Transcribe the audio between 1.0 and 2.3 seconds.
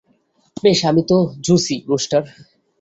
তো জোশই, রুস্টার।